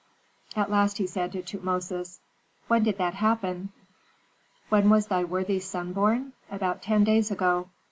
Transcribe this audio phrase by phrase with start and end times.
[0.55, 2.21] At last he said to Tutmosis,
[2.67, 3.69] "When did that happen?"
[4.69, 6.33] "When was thy worthy son born?
[6.49, 7.69] About ten days ago.